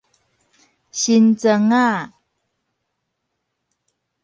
[0.91, 2.13] 新庄仔